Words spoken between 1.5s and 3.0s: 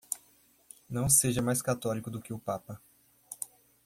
católico do que papa.